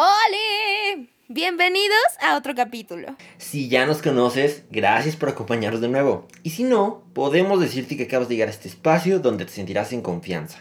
[0.00, 1.08] ¡Hola!
[1.26, 3.16] Bienvenidos a otro capítulo.
[3.36, 6.28] Si ya nos conoces, gracias por acompañarnos de nuevo.
[6.44, 9.92] Y si no, podemos decirte que acabas de llegar a este espacio donde te sentirás
[9.92, 10.60] en confianza.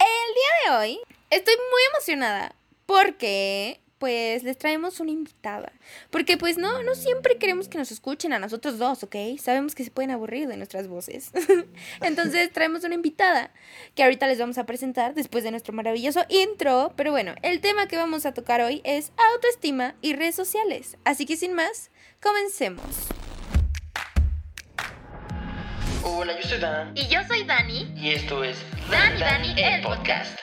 [0.00, 1.00] El día de hoy
[1.30, 5.72] estoy muy emocionada porque pues les traemos una invitada.
[6.10, 9.14] Porque pues no, no siempre queremos que nos escuchen a nosotros dos, ¿ok?
[9.38, 11.30] Sabemos que se pueden aburrir de nuestras voces.
[12.00, 13.52] Entonces traemos una invitada
[13.94, 16.92] que ahorita les vamos a presentar después de nuestro maravilloso intro.
[16.96, 20.96] Pero bueno, el tema que vamos a tocar hoy es autoestima y redes sociales.
[21.04, 22.82] Así que sin más, comencemos.
[26.02, 26.92] Hola, yo soy Dan.
[26.96, 27.94] Y yo soy Dani.
[27.96, 28.56] Y esto es
[28.90, 30.40] Dani, Dani, el podcast.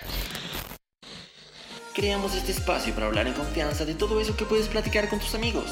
[2.00, 5.36] Creamos este espacio para hablar en confianza de todo eso que puedes platicar con tus
[5.36, 5.66] amigos.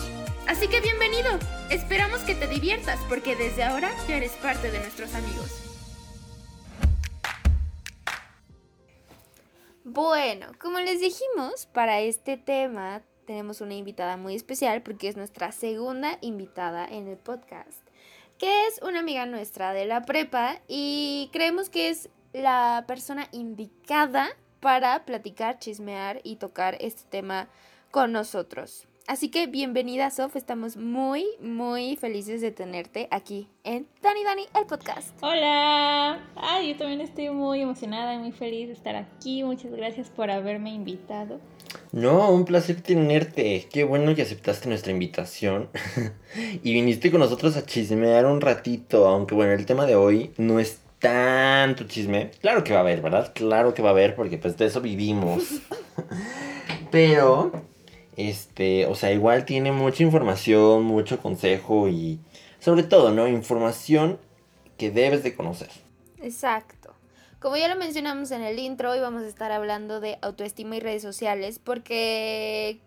[0.46, 1.30] Así que bienvenido.
[1.70, 5.50] Esperamos que te diviertas porque desde ahora ya eres parte de nuestros amigos.
[9.86, 15.54] Bueno, como les dijimos, para este tema tenemos una invitada muy especial porque es nuestra
[15.54, 17.88] segunda invitada en el podcast,
[18.38, 24.28] que es una amiga nuestra de la prepa y creemos que es la persona indicada
[24.68, 27.48] para platicar, chismear y tocar este tema
[27.90, 28.86] con nosotros.
[29.08, 30.36] Así que bienvenida, Sof.
[30.36, 35.16] Estamos muy, muy felices de tenerte aquí en Dani Dani, el podcast.
[35.22, 36.20] Hola.
[36.36, 39.42] Ay, yo también estoy muy emocionada y muy feliz de estar aquí.
[39.46, 41.40] Muchas gracias por haberme invitado.
[41.94, 43.70] No, un placer tenerte.
[43.72, 45.70] Qué bueno que aceptaste nuestra invitación.
[46.62, 50.60] y viniste con nosotros a chismear un ratito, aunque bueno, el tema de hoy no
[50.60, 52.32] es tanto chisme.
[52.42, 53.32] Claro que va a haber, ¿verdad?
[53.34, 55.44] Claro que va a haber porque pues de eso vivimos.
[56.92, 57.52] Pero,
[58.16, 62.20] este, o sea, igual tiene mucha información, mucho consejo y
[62.60, 63.28] sobre todo, ¿no?
[63.28, 64.20] Información
[64.78, 65.70] que debes de conocer.
[66.22, 66.94] Exacto.
[67.40, 70.80] Como ya lo mencionamos en el intro, hoy vamos a estar hablando de autoestima y
[70.80, 72.80] redes sociales porque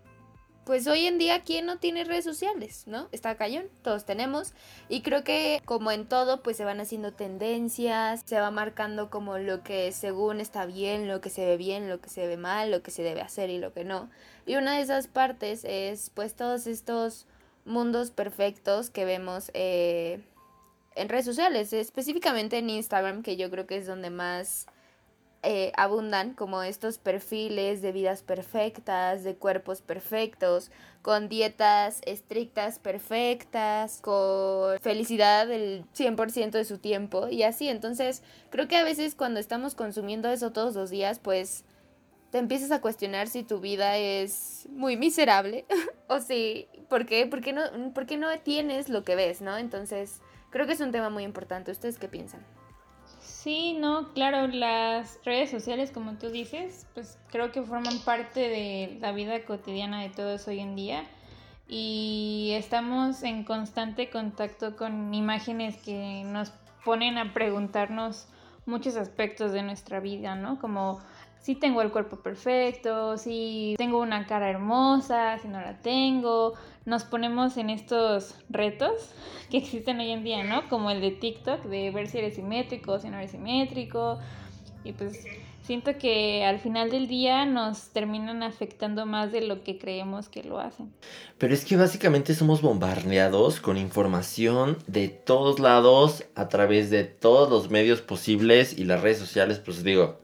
[0.71, 2.83] pues hoy en día, ¿quién no tiene redes sociales?
[2.85, 3.09] ¿No?
[3.11, 4.53] Está cañón, todos tenemos.
[4.87, 9.37] Y creo que como en todo, pues se van haciendo tendencias, se va marcando como
[9.37, 12.71] lo que según está bien, lo que se ve bien, lo que se ve mal,
[12.71, 14.09] lo que se debe hacer y lo que no.
[14.45, 17.27] Y una de esas partes es pues todos estos
[17.65, 20.23] mundos perfectos que vemos eh,
[20.95, 24.67] en redes sociales, específicamente en Instagram, que yo creo que es donde más
[25.43, 30.69] eh, abundan como estos perfiles de vidas perfectas, de cuerpos perfectos,
[31.01, 37.69] con dietas estrictas perfectas, con felicidad el 100% de su tiempo y así.
[37.69, 41.65] Entonces, creo que a veces cuando estamos consumiendo eso todos los días, pues
[42.29, 45.65] te empiezas a cuestionar si tu vida es muy miserable
[46.07, 47.25] o si, ¿por qué?
[47.25, 47.63] ¿Por qué no,
[47.95, 49.57] por qué no tienes lo que ves, no?
[49.57, 51.71] Entonces, creo que es un tema muy importante.
[51.71, 52.45] ¿Ustedes qué piensan?
[53.43, 58.99] Sí, no, claro, las redes sociales, como tú dices, pues creo que forman parte de
[59.01, 61.05] la vida cotidiana de todos hoy en día
[61.67, 66.51] y estamos en constante contacto con imágenes que nos
[66.85, 68.27] ponen a preguntarnos
[68.67, 70.59] muchos aspectos de nuestra vida, ¿no?
[70.59, 70.99] Como
[71.41, 76.53] si tengo el cuerpo perfecto, si tengo una cara hermosa, si no la tengo.
[76.85, 79.09] Nos ponemos en estos retos
[79.49, 80.69] que existen hoy en día, ¿no?
[80.69, 84.19] Como el de TikTok, de ver si eres simétrico si no eres simétrico.
[84.83, 85.25] Y pues
[85.63, 90.43] siento que al final del día nos terminan afectando más de lo que creemos que
[90.43, 90.91] lo hacen.
[91.37, 97.49] Pero es que básicamente somos bombardeados con información de todos lados, a través de todos
[97.49, 100.19] los medios posibles y las redes sociales, pues digo,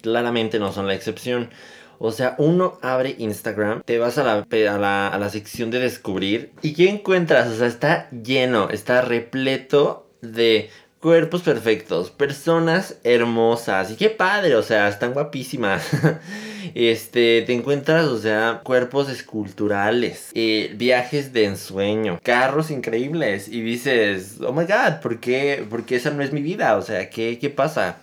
[0.00, 1.50] claramente no son la excepción.
[1.98, 6.72] O sea, uno abre Instagram, te vas a la, a la, sección de descubrir y
[6.72, 7.48] ¿qué encuentras?
[7.48, 14.62] O sea, está lleno, está repleto de cuerpos perfectos, personas hermosas y qué padre, o
[14.62, 15.88] sea, están guapísimas.
[16.74, 24.38] este, te encuentras, o sea, cuerpos esculturales, eh, viajes de ensueño, carros increíbles y dices,
[24.40, 26.76] oh my god, ¿por qué, ¿Por esa no es mi vida?
[26.76, 27.98] O sea, ¿qué, qué pasa?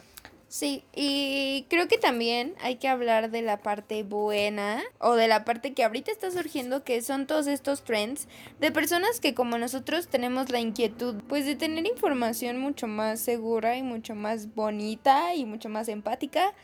[0.57, 5.45] Sí, y creo que también hay que hablar de la parte buena o de la
[5.45, 8.27] parte que ahorita está surgiendo, que son todos estos trends
[8.59, 13.77] de personas que como nosotros tenemos la inquietud pues de tener información mucho más segura
[13.77, 16.55] y mucho más bonita y mucho más empática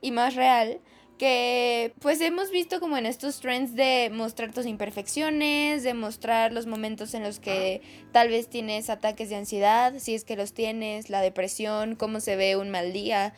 [0.00, 0.80] y más real
[1.18, 6.66] que pues hemos visto como en estos trends de mostrar tus imperfecciones, de mostrar los
[6.66, 7.80] momentos en los que
[8.12, 12.36] tal vez tienes ataques de ansiedad, si es que los tienes, la depresión, cómo se
[12.36, 13.34] ve un mal día.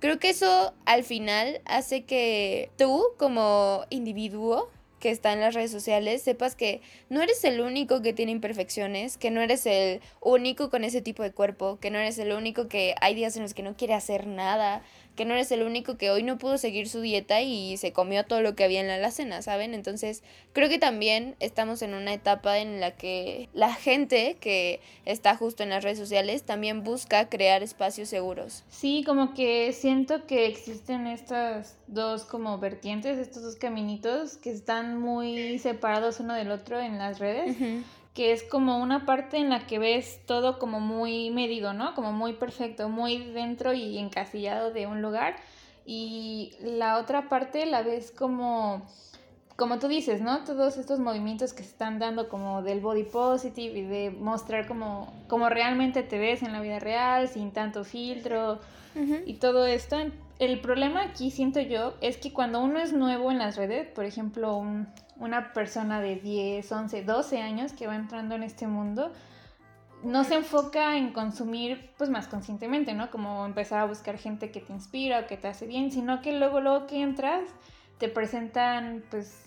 [0.00, 4.70] Creo que eso al final hace que tú como individuo
[5.00, 6.80] que está en las redes sociales, sepas que
[7.10, 11.22] no eres el único que tiene imperfecciones, que no eres el único con ese tipo
[11.22, 13.94] de cuerpo, que no eres el único que hay días en los que no quiere
[13.94, 14.82] hacer nada,
[15.16, 18.24] que no eres el único que hoy no pudo seguir su dieta y se comió
[18.24, 19.74] todo lo que había en la alacena, ¿saben?
[19.74, 20.22] Entonces,
[20.52, 25.62] creo que también estamos en una etapa en la que la gente que está justo
[25.62, 28.62] en las redes sociales también busca crear espacios seguros.
[28.68, 35.00] Sí, como que siento que existen estas dos como vertientes, estos dos caminitos que están
[35.00, 37.56] muy separados uno del otro en las redes
[38.16, 41.94] que es como una parte en la que ves todo como muy medido, ¿no?
[41.94, 45.36] Como muy perfecto, muy dentro y encasillado de un lugar.
[45.84, 48.86] Y la otra parte la ves como,
[49.54, 50.44] como tú dices, ¿no?
[50.44, 55.12] Todos estos movimientos que se están dando como del body positive y de mostrar como,
[55.28, 58.60] como realmente te ves en la vida real, sin tanto filtro
[59.26, 59.98] y todo esto.
[60.38, 64.04] El problema aquí, siento yo, es que cuando uno es nuevo en las redes, por
[64.04, 64.86] ejemplo, un,
[65.16, 69.12] una persona de 10, 11, 12 años que va entrando en este mundo,
[70.02, 73.10] no se enfoca en consumir pues más conscientemente, ¿no?
[73.10, 76.32] Como empezar a buscar gente que te inspira o que te hace bien, sino que
[76.32, 77.44] luego, luego que entras,
[77.98, 79.42] te presentan pues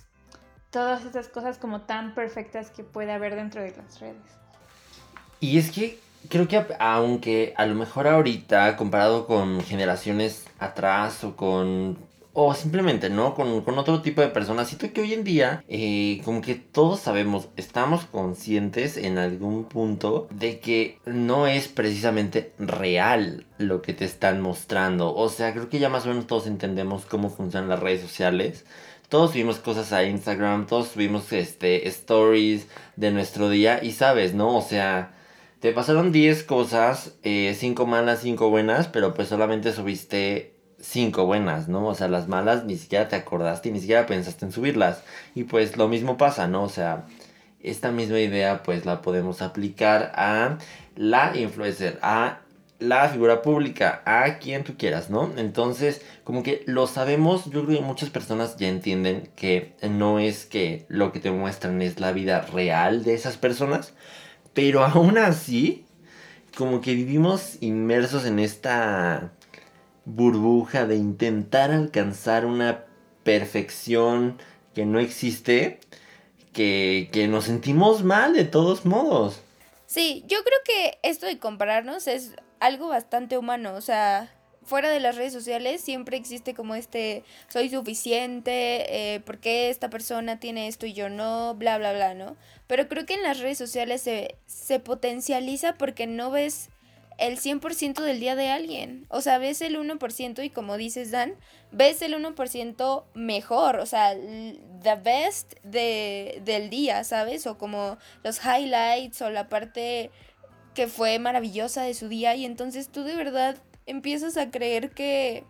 [0.71, 4.39] todas estas cosas como tan perfectas que puede haber dentro de las redes.
[5.39, 11.35] Y es que creo que aunque a lo mejor ahorita, comparado con generaciones atrás o
[11.35, 13.33] con o simplemente, ¿no?
[13.33, 14.69] Con, otro tipo de personas.
[14.69, 20.27] Siento que hoy en día, eh, como que todos sabemos, estamos conscientes en algún punto
[20.31, 25.13] de que no es precisamente real lo que te están mostrando.
[25.15, 28.65] O sea, creo que ya más o menos todos entendemos cómo funcionan las redes sociales.
[29.09, 34.55] Todos subimos cosas a Instagram, todos subimos este, stories de nuestro día y sabes, ¿no?
[34.55, 35.13] O sea,
[35.59, 41.67] te pasaron 10 cosas, 5 eh, malas, 5 buenas, pero pues solamente subiste cinco buenas,
[41.67, 41.87] ¿no?
[41.87, 45.03] O sea, las malas ni siquiera te acordaste ni siquiera pensaste en subirlas.
[45.35, 46.63] Y pues lo mismo pasa, ¿no?
[46.63, 47.05] O sea,
[47.61, 50.57] esta misma idea pues la podemos aplicar a
[50.95, 52.39] la influencer, a
[52.79, 55.31] la figura pública, a quien tú quieras, ¿no?
[55.35, 60.45] Entonces, como que lo sabemos, yo creo que muchas personas ya entienden que no es
[60.45, 63.93] que lo que te muestran es la vida real de esas personas,
[64.53, 65.85] pero aún así,
[66.57, 69.31] como que vivimos inmersos en esta
[70.05, 72.85] burbuja de intentar alcanzar una
[73.23, 74.37] perfección
[74.73, 75.79] que no existe,
[76.53, 79.41] que, que nos sentimos mal de todos modos.
[79.85, 84.31] Sí, yo creo que esto de compararnos es algo bastante humano, o sea,
[84.69, 90.39] fuera de las redes sociales siempre existe como este soy suficiente, eh, porque esta persona
[90.39, 92.37] tiene esto y yo no, bla, bla, bla, ¿no?
[92.67, 96.69] Pero creo que en las redes sociales se, se potencializa porque no ves
[97.17, 99.05] el 100% del día de alguien.
[99.09, 101.35] O sea, ves el 1% y como dices Dan,
[101.71, 107.45] ves el 1% mejor, o sea, the best de, del día, ¿sabes?
[107.47, 110.11] O como los highlights o la parte
[110.73, 113.57] que fue maravillosa de su día y entonces tú de verdad
[113.89, 115.43] empiezas a creer que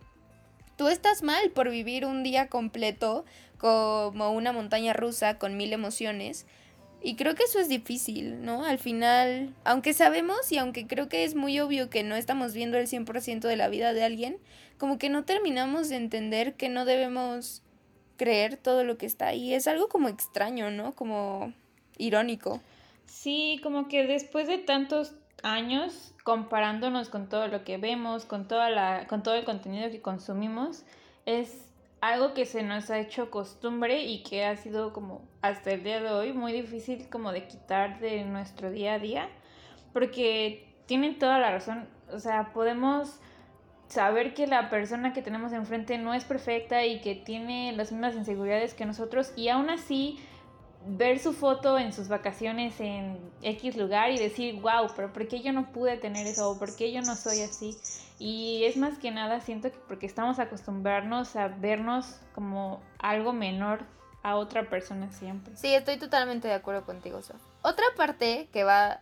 [0.76, 3.24] tú estás mal por vivir un día completo
[3.58, 6.46] como una montaña rusa con mil emociones
[7.02, 8.64] y creo que eso es difícil, ¿no?
[8.64, 12.76] Al final, aunque sabemos y aunque creo que es muy obvio que no estamos viendo
[12.76, 14.38] el 100% de la vida de alguien,
[14.76, 17.62] como que no terminamos de entender que no debemos
[18.16, 19.54] creer todo lo que está ahí.
[19.54, 20.94] Es algo como extraño, ¿no?
[20.94, 21.54] Como
[21.96, 22.60] irónico.
[23.06, 28.70] Sí, como que después de tantos años comparándonos con todo lo que vemos, con toda
[28.70, 30.84] la con todo el contenido que consumimos,
[31.26, 31.70] es
[32.00, 36.00] algo que se nos ha hecho costumbre y que ha sido como hasta el día
[36.00, 39.28] de hoy muy difícil como de quitar de nuestro día a día,
[39.92, 43.20] porque tienen toda la razón, o sea, podemos
[43.88, 48.14] saber que la persona que tenemos enfrente no es perfecta y que tiene las mismas
[48.14, 50.18] inseguridades que nosotros y aún así
[50.86, 55.40] ver su foto en sus vacaciones en X lugar y decir, wow, pero ¿por qué
[55.40, 56.50] yo no pude tener eso?
[56.50, 57.76] ¿O por qué yo no soy así?
[58.18, 63.84] Y es más que nada, siento que porque estamos acostumbrarnos a vernos como algo menor
[64.22, 65.56] a otra persona siempre.
[65.56, 67.40] Sí, estoy totalmente de acuerdo contigo, Sof.
[67.62, 69.00] Otra parte que va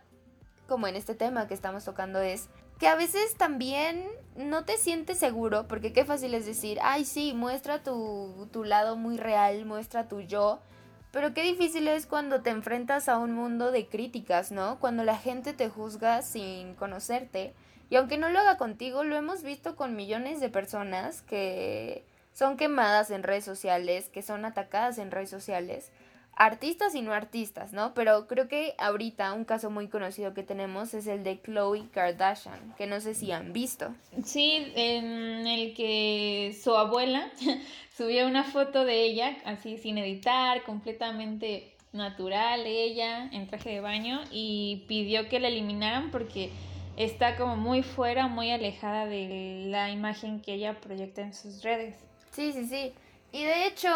[0.67, 5.17] como en este tema que estamos tocando es que a veces también no te sientes
[5.17, 10.07] seguro, porque qué fácil es decir, ay sí, muestra tu, tu lado muy real, muestra
[10.07, 10.61] tu yo,
[11.11, 14.79] pero qué difícil es cuando te enfrentas a un mundo de críticas, ¿no?
[14.79, 17.53] Cuando la gente te juzga sin conocerte.
[17.89, 22.57] Y aunque no lo haga contigo, lo hemos visto con millones de personas que son
[22.57, 25.91] quemadas en redes sociales, que son atacadas en redes sociales
[26.39, 27.93] artistas y no artistas, ¿no?
[27.93, 32.73] Pero creo que ahorita un caso muy conocido que tenemos es el de Chloe Kardashian,
[32.77, 33.93] que no sé si han visto.
[34.23, 37.29] Sí, en el que su abuela
[37.97, 44.21] subió una foto de ella, así sin editar, completamente natural ella, en traje de baño,
[44.31, 46.51] y pidió que la eliminaran porque
[46.95, 51.97] está como muy fuera, muy alejada de la imagen que ella proyecta en sus redes.
[52.31, 52.93] Sí, sí, sí.
[53.33, 53.89] Y de hecho,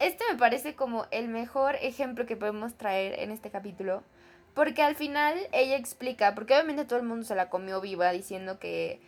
[0.00, 4.02] este me parece como el mejor ejemplo que podemos traer en este capítulo.
[4.54, 8.58] Porque al final ella explica, porque obviamente todo el mundo se la comió viva diciendo
[8.58, 9.00] que,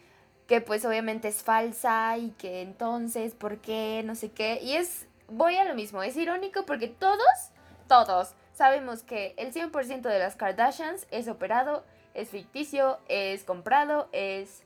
[0.47, 4.03] que pues obviamente es falsa y que entonces, ¿por qué?
[4.05, 4.61] No sé qué.
[4.63, 7.51] Y es, voy a lo mismo, es irónico porque todos,
[7.89, 11.85] todos sabemos que el 100% de las Kardashians es operado,
[12.15, 14.63] es ficticio, es comprado, es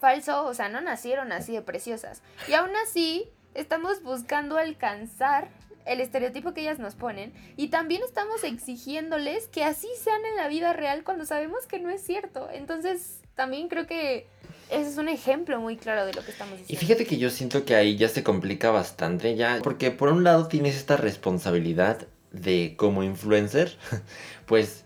[0.00, 2.22] falso, o sea, no nacieron así de preciosas.
[2.48, 5.48] Y aún así, estamos buscando alcanzar
[5.84, 10.48] el estereotipo que ellas nos ponen y también estamos exigiéndoles que así sean en la
[10.48, 12.48] vida real cuando sabemos que no es cierto.
[12.52, 14.26] Entonces, también creo que
[14.70, 16.72] ese es un ejemplo muy claro de lo que estamos diciendo.
[16.72, 20.24] Y fíjate que yo siento que ahí ya se complica bastante ya, porque por un
[20.24, 23.76] lado tienes esta responsabilidad de como influencer,
[24.46, 24.84] pues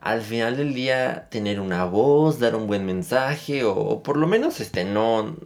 [0.00, 4.60] al final del día tener una voz, dar un buen mensaje o, por lo menos
[4.60, 5.36] este no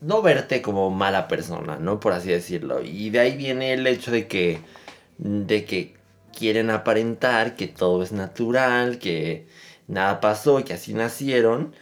[0.00, 2.00] no verte como mala persona, ¿no?
[2.00, 2.82] Por así decirlo.
[2.82, 4.60] Y de ahí viene el hecho de que
[5.18, 5.94] de que
[6.36, 9.46] quieren aparentar que todo es natural, que
[9.88, 11.74] nada pasó, que así nacieron,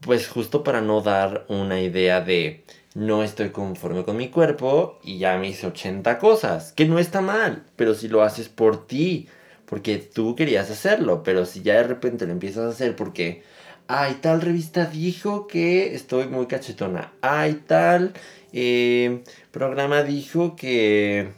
[0.00, 5.18] pues justo para no dar una idea de no estoy conforme con mi cuerpo y
[5.18, 9.28] ya me hice 80 cosas, que no está mal, pero si lo haces por ti,
[9.66, 13.42] porque tú querías hacerlo, pero si ya de repente lo empiezas a hacer porque,
[13.88, 18.14] ay, tal revista dijo que estoy muy cachetona, ay, tal
[18.56, 21.32] eh, programa dijo que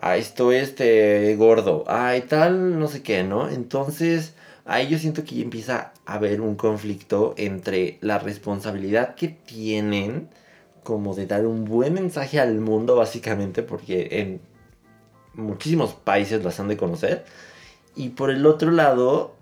[0.00, 3.48] estoy este gordo, ay, tal, no sé qué, ¿no?
[3.48, 4.34] Entonces,
[4.64, 10.28] ahí yo siento que empieza a haber un conflicto entre la responsabilidad que tienen
[10.84, 14.40] como de dar un buen mensaje al mundo, básicamente, porque en
[15.34, 17.24] muchísimos países las han de conocer.
[17.96, 19.34] Y por el otro lado,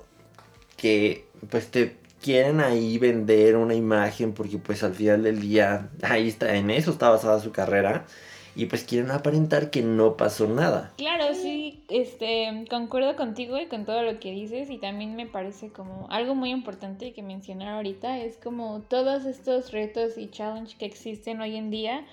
[0.78, 6.28] que pues te quieren ahí vender una imagen, porque pues al final del día, ahí
[6.28, 8.06] está, en eso está basada su carrera
[8.54, 10.92] y pues quieren aparentar que no pasó nada.
[10.96, 15.70] Claro, sí, este, concuerdo contigo y con todo lo que dices y también me parece
[15.70, 20.86] como algo muy importante que mencionar ahorita es como todos estos retos y challenges que
[20.86, 22.04] existen hoy en día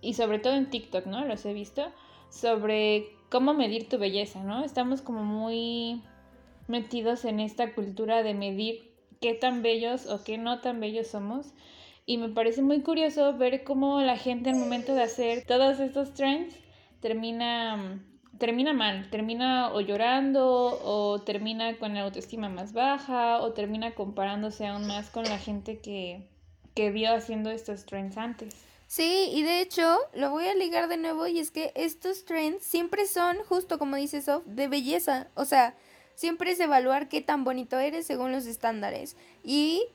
[0.00, 1.24] y sobre todo en TikTok, ¿no?
[1.24, 1.90] Los he visto
[2.30, 4.64] sobre cómo medir tu belleza, ¿no?
[4.64, 6.02] Estamos como muy
[6.68, 11.52] metidos en esta cultura de medir qué tan bellos o qué no tan bellos somos
[12.06, 16.12] y me parece muy curioso ver cómo la gente al momento de hacer todos estos
[16.12, 16.54] trends
[17.00, 18.02] termina,
[18.38, 24.66] termina mal, termina o llorando o termina con la autoestima más baja o termina comparándose
[24.66, 26.28] aún más con la gente que,
[26.74, 28.54] que vio haciendo estos trends antes.
[28.86, 32.62] Sí, y de hecho lo voy a ligar de nuevo y es que estos trends
[32.62, 35.28] siempre son, justo como dice Sof, de belleza.
[35.34, 35.74] O sea,
[36.14, 39.16] siempre es evaluar qué tan bonito eres según los estándares.
[39.42, 39.86] Y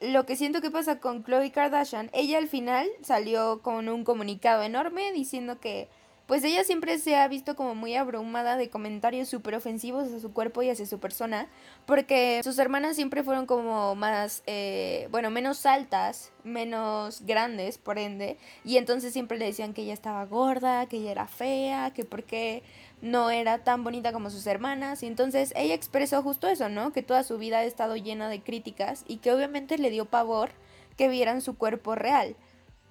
[0.00, 4.62] lo que siento que pasa con Chloe Kardashian, ella al final salió con un comunicado
[4.62, 5.88] enorme diciendo que
[6.30, 10.32] pues ella siempre se ha visto como muy abrumada de comentarios súper ofensivos a su
[10.32, 11.48] cuerpo y hacia su persona,
[11.86, 18.36] porque sus hermanas siempre fueron como más, eh, bueno, menos altas, menos grandes, por ende,
[18.64, 22.22] y entonces siempre le decían que ella estaba gorda, que ella era fea, que por
[22.22, 22.62] qué
[23.02, 26.92] no era tan bonita como sus hermanas y entonces ella expresó justo eso, ¿no?
[26.92, 30.50] Que toda su vida ha estado llena de críticas y que obviamente le dio pavor
[30.96, 32.36] que vieran su cuerpo real.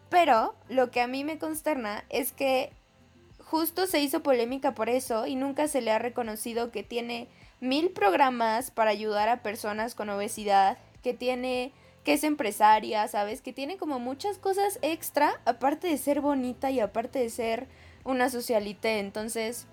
[0.10, 2.72] Pero lo que a mí me consterna es que
[3.40, 7.28] justo se hizo polémica por eso y nunca se le ha reconocido que tiene
[7.60, 11.72] mil programas para ayudar a personas con obesidad, que tiene
[12.04, 13.42] que es empresaria, ¿sabes?
[13.42, 17.68] Que tiene como muchas cosas extra, aparte de ser bonita y aparte de ser
[18.04, 19.00] una socialite.
[19.00, 19.68] Entonces,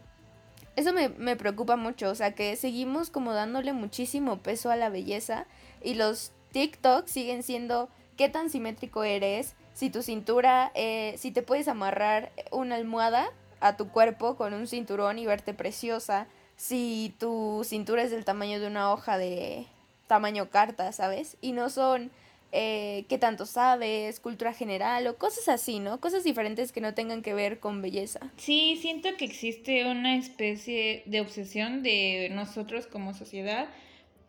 [0.77, 4.91] eso me, me preocupa mucho, o sea que seguimos como dándole muchísimo peso a la
[4.91, 5.47] belleza
[5.83, 11.43] y los TikTok siguen siendo qué tan simétrico eres, si tu cintura, eh, si te
[11.43, 13.31] puedes amarrar una almohada
[13.61, 18.59] a tu cuerpo con un cinturón y verte preciosa, si tu cintura es del tamaño
[18.59, 19.67] de una hoja de
[20.07, 21.37] tamaño carta, ¿sabes?
[21.43, 22.11] Y no son
[22.53, 26.01] eh, qué tanto sabes, cultura general o cosas así, ¿no?
[26.01, 28.21] Cosas diferentes que no tengan que ver con belleza.
[28.37, 33.69] Sí, siento que existe una especie de obsesión de nosotros como sociedad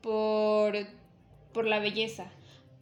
[0.02, 0.76] por,
[1.54, 2.32] por la belleza.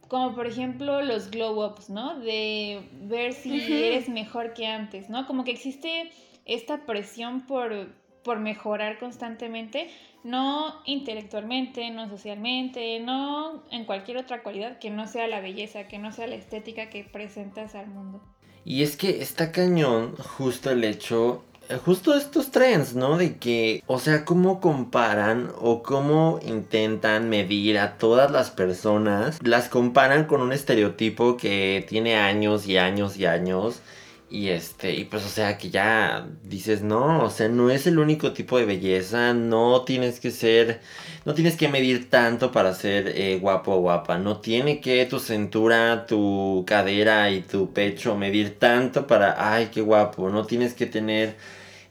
[0.08, 2.18] Como por ejemplo los glow ups, ¿no?
[2.20, 5.26] De ver si eres mejor que antes, ¿no?
[5.26, 6.10] Como que existe
[6.44, 9.90] esta presión por, por mejorar constantemente
[10.26, 15.98] no intelectualmente, no socialmente, no en cualquier otra cualidad que no sea la belleza, que
[15.98, 18.20] no sea la estética que presentas al mundo.
[18.64, 23.16] Y es que está cañón justo el hecho eh, justo estos trends, ¿no?
[23.16, 29.68] De que, o sea, cómo comparan o cómo intentan medir a todas las personas, las
[29.68, 33.80] comparan con un estereotipo que tiene años y años y años.
[34.28, 37.98] Y este, y pues o sea que ya dices, no, o sea, no es el
[38.00, 40.80] único tipo de belleza, no tienes que ser,
[41.24, 45.20] no tienes que medir tanto para ser eh, guapo o guapa, no tiene que tu
[45.20, 50.86] cintura, tu cadera y tu pecho medir tanto para, ay, qué guapo, no tienes que
[50.86, 51.36] tener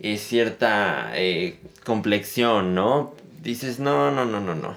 [0.01, 3.13] eh, cierta eh, complexión, ¿no?
[3.42, 4.75] Dices, no, no, no, no, no.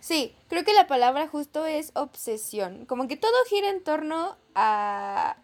[0.00, 5.36] Sí, creo que la palabra justo es obsesión, como que todo gira en torno a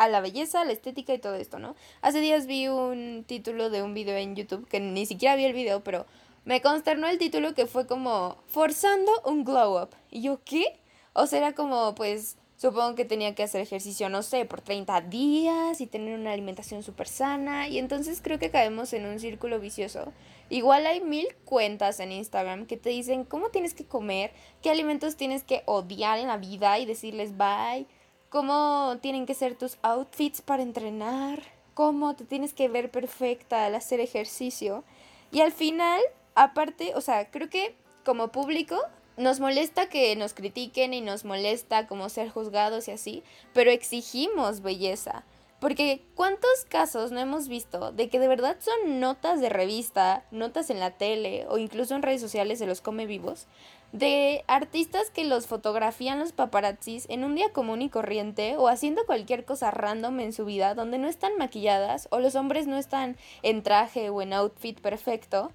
[0.00, 1.76] a la belleza, a la estética y todo esto, ¿no?
[2.00, 5.52] Hace días vi un título de un video en YouTube, que ni siquiera vi el
[5.52, 6.06] video, pero
[6.46, 9.90] me consternó el título que fue como forzando un glow up.
[10.10, 10.80] Y yo, ¿qué?
[11.12, 15.02] O sea, era como, pues, supongo que tenía que hacer ejercicio, no sé, por 30
[15.02, 17.68] días y tener una alimentación súper sana.
[17.68, 20.14] Y entonces creo que caemos en un círculo vicioso.
[20.48, 25.16] Igual hay mil cuentas en Instagram que te dicen cómo tienes que comer, qué alimentos
[25.16, 27.86] tienes que odiar en la vida y decirles bye
[28.30, 31.42] cómo tienen que ser tus outfits para entrenar,
[31.74, 34.84] cómo te tienes que ver perfecta al hacer ejercicio.
[35.32, 36.00] Y al final,
[36.34, 38.78] aparte, o sea, creo que como público
[39.16, 43.22] nos molesta que nos critiquen y nos molesta como ser juzgados y así,
[43.52, 45.24] pero exigimos belleza.
[45.60, 50.70] Porque ¿cuántos casos no hemos visto de que de verdad son notas de revista, notas
[50.70, 53.46] en la tele o incluso en redes sociales de los come vivos,
[53.92, 59.04] de artistas que los fotografían los paparazzis en un día común y corriente o haciendo
[59.04, 63.16] cualquier cosa random en su vida donde no están maquilladas o los hombres no están
[63.42, 65.50] en traje o en outfit perfecto.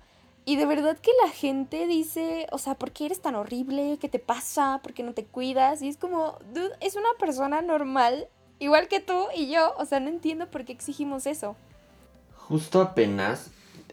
[0.48, 3.98] Y de verdad que la gente dice, o sea, ¿por qué eres tan horrible?
[4.00, 4.80] ¿Qué te pasa?
[4.84, 5.82] ¿Por qué no te cuidas?
[5.82, 8.28] Y es como, dude, es una persona normal,
[8.60, 9.74] igual que tú y yo.
[9.80, 11.56] O sea, no entiendo por qué exigimos eso.
[12.36, 13.50] Justo apenas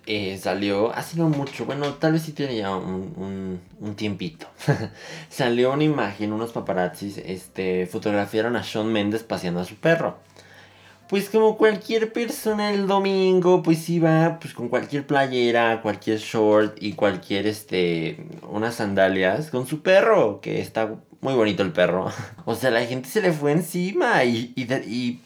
[0.07, 4.47] eh, salió, hace no mucho, bueno, tal vez sí tiene ya un, un, tiempito.
[5.29, 10.19] salió una imagen, unos paparazzis, este, fotografiaron a Sean Mendes paseando a su perro.
[11.09, 16.95] Pues como cualquier persona el domingo, pues iba pues con cualquier playera, cualquier short y
[16.95, 22.11] cualquier, este, unas sandalias con su perro, que está muy bonito el perro.
[22.45, 25.21] o sea, la gente se le fue encima y, y,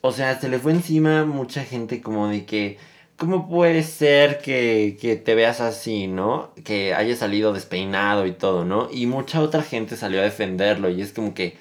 [0.00, 2.78] o sea, se le fue encima mucha gente como de que
[3.22, 6.50] ¿cómo puede ser que, que, te veas así, no?
[6.64, 8.88] Que haya salido despeinado y todo, ¿no?
[8.90, 11.56] Y mucha otra gente salió a defenderlo y es como que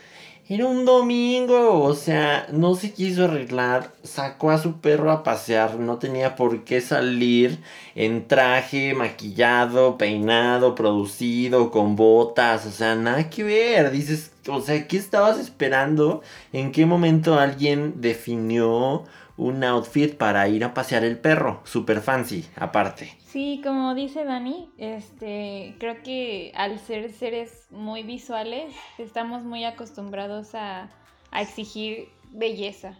[0.49, 5.75] era un domingo, o sea, no se quiso arreglar, sacó a su perro a pasear,
[5.75, 7.59] no tenía por qué salir
[7.93, 14.87] en traje, maquillado, peinado, producido, con botas, o sea, nada que ver, dices, o sea,
[14.87, 16.21] ¿qué estabas esperando?
[16.53, 19.05] ¿En qué momento alguien definió
[19.41, 23.17] un outfit para ir a pasear el perro, super fancy, aparte.
[23.25, 30.53] Sí, como dice Dani, este, creo que al ser seres muy visuales, estamos muy acostumbrados
[30.53, 30.91] a,
[31.31, 32.99] a exigir belleza.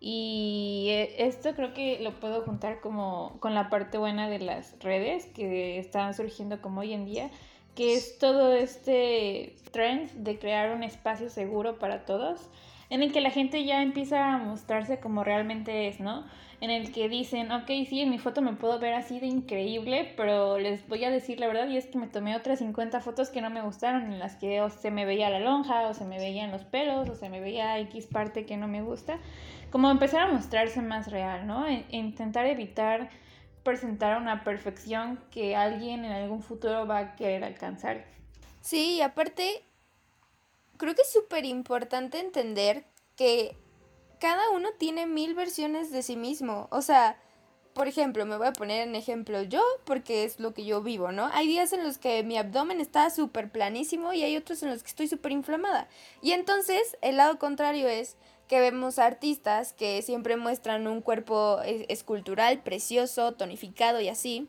[0.00, 4.78] Y e, esto creo que lo puedo juntar como con la parte buena de las
[4.80, 7.30] redes que están surgiendo como hoy en día,
[7.76, 12.48] que es todo este trend de crear un espacio seguro para todos
[12.90, 16.24] en el que la gente ya empieza a mostrarse como realmente es, ¿no?
[16.60, 20.14] En el que dicen, ok, sí, en mi foto me puedo ver así de increíble,
[20.16, 23.28] pero les voy a decir la verdad y es que me tomé otras 50 fotos
[23.28, 26.06] que no me gustaron, en las que o se me veía la lonja, o se
[26.06, 29.18] me veían los pelos, o se me veía X parte que no me gusta.
[29.70, 31.66] Como empezar a mostrarse más real, ¿no?
[31.66, 33.10] E intentar evitar
[33.66, 38.04] presentar una perfección que alguien en algún futuro va a querer alcanzar.
[38.60, 39.64] Sí, y aparte
[40.76, 42.84] creo que es súper importante entender
[43.16, 43.56] que
[44.20, 46.68] cada uno tiene mil versiones de sí mismo.
[46.70, 47.18] O sea,
[47.74, 51.10] por ejemplo, me voy a poner en ejemplo yo, porque es lo que yo vivo,
[51.10, 51.28] ¿no?
[51.32, 54.84] Hay días en los que mi abdomen está súper planísimo y hay otros en los
[54.84, 55.88] que estoy súper inflamada.
[56.22, 58.16] Y entonces, el lado contrario es
[58.48, 64.48] que vemos artistas que siempre muestran un cuerpo escultural, precioso, tonificado y así.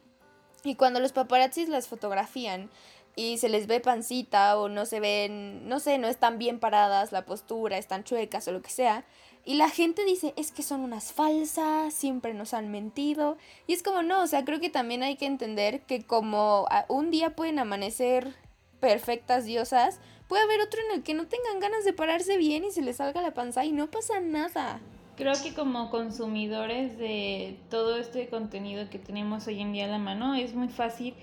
[0.64, 2.70] Y cuando los paparazzis las fotografían
[3.16, 7.12] y se les ve pancita o no se ven, no sé, no están bien paradas,
[7.12, 9.06] la postura, están chuecas o lo que sea.
[9.44, 13.38] Y la gente dice, es que son unas falsas, siempre nos han mentido.
[13.66, 17.10] Y es como, no, o sea, creo que también hay que entender que como un
[17.10, 18.36] día pueden amanecer
[18.80, 22.72] perfectas diosas, puede haber otro en el que no tengan ganas de pararse bien y
[22.72, 24.80] se les salga la panza y no pasa nada.
[25.16, 29.98] Creo que como consumidores de todo este contenido que tenemos hoy en día a la
[29.98, 31.16] mano, es muy fácil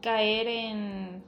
[0.00, 1.22] caer en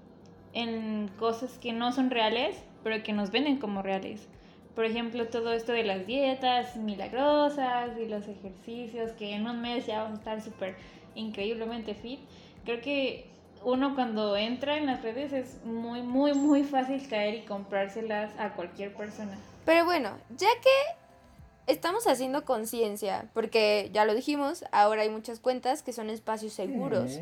[0.55, 4.29] en cosas que no son reales, pero que nos venden como reales.
[4.75, 9.87] por ejemplo, todo esto de las dietas milagrosas y los ejercicios, que en un mes
[9.87, 10.75] ya vamos a estar súper
[11.15, 12.19] increíblemente fit.
[12.65, 13.31] Creo que
[13.65, 18.55] uno cuando entra en las redes es muy, muy, muy fácil caer y comprárselas a
[18.55, 19.37] cualquier persona.
[19.65, 25.83] Pero bueno, ya que estamos haciendo conciencia, porque ya lo dijimos, ahora hay muchas cuentas
[25.83, 27.19] que son espacios seguros.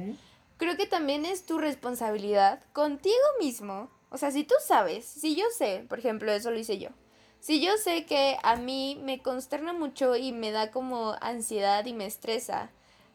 [0.56, 3.88] Creo que también es tu responsabilidad contigo mismo.
[4.10, 6.90] O sea, si tú sabes, si yo sé, por ejemplo, eso lo hice yo.
[7.40, 11.92] Si yo sé que a mí me consterna mucho y me da como ansiedad y
[11.92, 12.70] me estresa,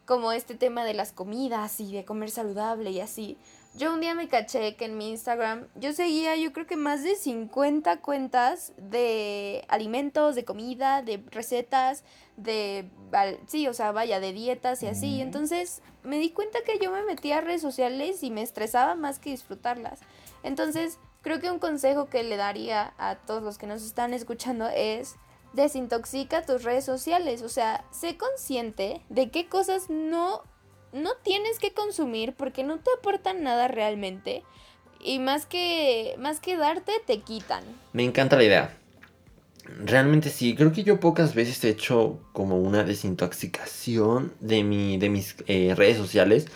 [0.08, 3.36] como este tema de las comidas y de comer saludable y así.
[3.74, 7.04] Yo un día me caché que en mi Instagram yo seguía yo creo que más
[7.04, 12.04] de 50 cuentas de alimentos, de comida, de recetas,
[12.38, 12.90] de...
[13.48, 15.20] Sí, o sea, vaya, de dietas y así.
[15.20, 19.18] Entonces me di cuenta que yo me metía a redes sociales y me estresaba más
[19.18, 20.00] que disfrutarlas.
[20.42, 24.68] Entonces creo que un consejo que le daría a todos los que nos están escuchando
[24.68, 25.16] es
[25.52, 30.42] desintoxica tus redes sociales, o sea, sé consciente de qué cosas no
[30.92, 34.42] no tienes que consumir porque no te aportan nada realmente
[35.00, 37.62] y más que más que darte te quitan.
[37.92, 38.74] Me encanta la idea.
[39.84, 45.10] Realmente sí, creo que yo pocas veces he hecho como una desintoxicación de, mi, de
[45.10, 46.46] mis eh, redes sociales,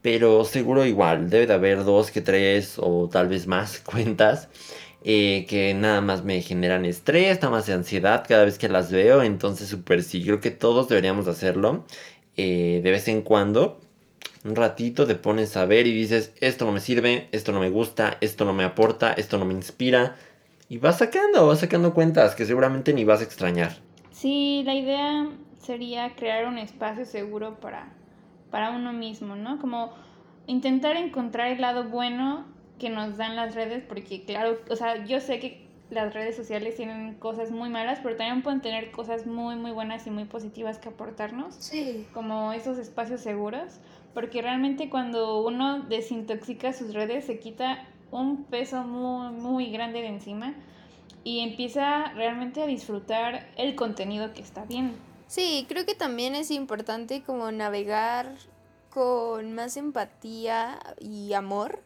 [0.00, 4.48] pero seguro igual, debe de haber dos que tres o tal vez más cuentas
[5.06, 9.22] eh, que nada más me generan estrés, nada más ansiedad cada vez que las veo.
[9.22, 11.84] Entonces, súper sí, creo que todos deberíamos hacerlo
[12.36, 13.80] eh, de vez en cuando.
[14.44, 17.68] Un ratito te pones a ver y dices, esto no me sirve, esto no me
[17.68, 20.16] gusta, esto no me aporta, esto no me inspira.
[20.70, 23.76] Y vas sacando, vas sacando cuentas que seguramente ni vas a extrañar.
[24.10, 25.28] Sí, la idea
[25.60, 27.92] sería crear un espacio seguro para,
[28.50, 29.58] para uno mismo, ¿no?
[29.58, 29.92] Como
[30.46, 32.53] intentar encontrar el lado bueno
[32.84, 36.76] que nos dan las redes, porque claro, o sea, yo sé que las redes sociales
[36.76, 40.76] tienen cosas muy malas, pero también pueden tener cosas muy, muy buenas y muy positivas
[40.76, 41.54] que aportarnos.
[41.54, 42.06] Sí.
[42.12, 43.80] Como esos espacios seguros,
[44.12, 50.08] porque realmente cuando uno desintoxica sus redes se quita un peso muy, muy grande de
[50.08, 50.52] encima
[51.24, 54.92] y empieza realmente a disfrutar el contenido que está viendo.
[55.26, 58.34] Sí, creo que también es importante como navegar
[58.90, 61.82] con más empatía y amor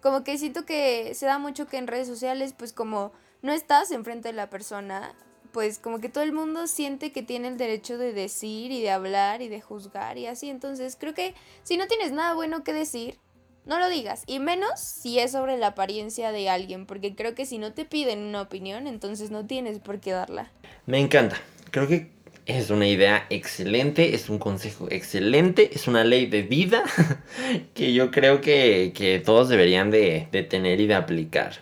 [0.00, 3.90] como que siento que se da mucho que en redes sociales, pues como no estás
[3.90, 5.14] enfrente de la persona,
[5.52, 8.90] pues como que todo el mundo siente que tiene el derecho de decir y de
[8.90, 10.48] hablar y de juzgar y así.
[10.48, 13.18] Entonces creo que si no tienes nada bueno que decir,
[13.66, 14.22] no lo digas.
[14.26, 17.84] Y menos si es sobre la apariencia de alguien, porque creo que si no te
[17.84, 20.50] piden una opinión, entonces no tienes por qué darla.
[20.86, 21.36] Me encanta.
[21.70, 22.10] Creo que
[22.58, 26.84] es una idea excelente, es un consejo excelente, es una ley de vida
[27.74, 31.52] que yo creo que, todos deberían de, tener y de aplicar.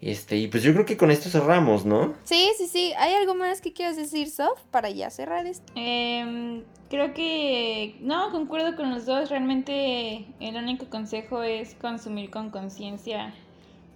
[0.00, 2.14] Este, y pues yo creo que con esto cerramos, ¿no?
[2.24, 2.92] Sí, sí, sí.
[2.98, 5.72] ¿Hay algo más que quieras decir, Sof, para ya cerrar esto?
[5.76, 9.30] Em, creo que no, concuerdo con los dos.
[9.30, 13.32] Realmente el único consejo es consumir con conciencia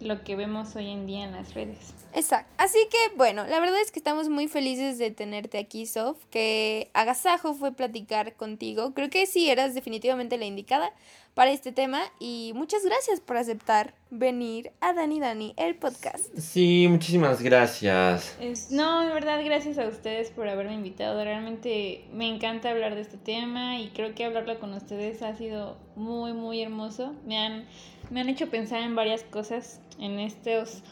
[0.00, 1.94] lo que vemos hoy en día en las redes.
[2.14, 2.50] Exacto.
[2.58, 6.90] Así que bueno, la verdad es que estamos muy felices de tenerte aquí, Sof, que
[6.94, 8.94] agasajo fue platicar contigo.
[8.94, 10.92] Creo que sí eras definitivamente la indicada
[11.36, 16.34] para este tema y muchas gracias por aceptar venir a Dani Dani, el podcast.
[16.38, 18.38] Sí, muchísimas gracias.
[18.70, 21.22] no, de verdad, gracias a ustedes por haberme invitado.
[21.22, 25.76] Realmente me encanta hablar de este tema y creo que hablarlo con ustedes ha sido
[25.94, 27.14] muy, muy hermoso.
[27.26, 27.66] Me han,
[28.08, 30.82] me han hecho pensar en varias cosas en estos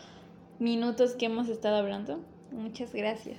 [0.58, 2.20] minutos que hemos estado hablando.
[2.50, 3.38] Muchas gracias.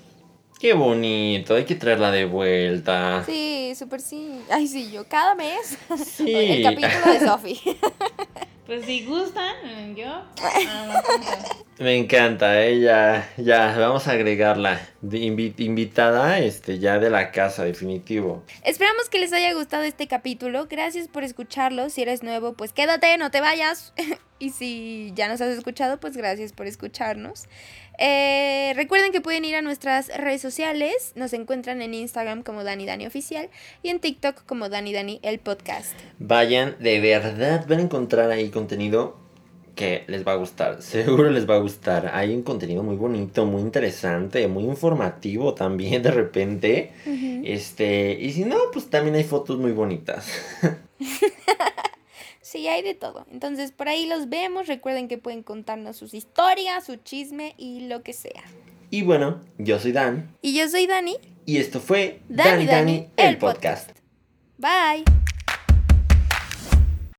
[0.59, 3.23] Qué bonito, hay que traerla de vuelta.
[3.25, 4.39] Sí, súper sí.
[4.49, 5.77] Ay, sí, yo cada mes.
[6.05, 6.33] Sí.
[6.33, 7.59] El capítulo de Sofi.
[8.65, 10.23] Pues si gustan, yo.
[11.77, 12.79] Me encanta, ¿eh?
[12.79, 14.81] ya, ya, vamos a agregarla.
[15.03, 18.43] invitada este, ya de la casa, definitivo.
[18.63, 20.65] Esperamos que les haya gustado este capítulo.
[20.67, 21.89] Gracias por escucharlo.
[21.89, 23.93] Si eres nuevo, pues quédate, no te vayas.
[24.39, 27.47] y si ya nos has escuchado, pues gracias por escucharnos.
[27.97, 31.13] Eh, recuerden que pueden ir a nuestras redes sociales.
[31.15, 33.49] Nos encuentran en Instagram como Dani Dani Oficial
[33.83, 35.93] y en TikTok como Dani Dani el podcast.
[36.19, 39.17] Vayan, de verdad van a encontrar ahí contenido
[39.75, 40.81] que les va a gustar.
[40.81, 42.11] Seguro les va a gustar.
[42.13, 46.93] Hay un contenido muy bonito, muy interesante, muy informativo también de repente.
[47.43, 50.27] Este, y si no, pues también hay fotos muy bonitas.
[52.41, 53.25] Sí, hay de todo.
[53.33, 54.67] Entonces, por ahí los vemos.
[54.67, 58.43] Recuerden que pueden contarnos sus historias, su chisme y lo que sea.
[58.91, 60.29] Y bueno, yo soy Dan.
[60.41, 61.17] Y yo soy Dani.
[61.45, 63.89] Y esto fue Dani Dani, el podcast.
[64.57, 65.03] Bye.